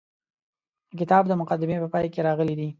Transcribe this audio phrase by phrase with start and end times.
[0.89, 2.67] د کتاب د مقدمې په پای کې راغلي دي.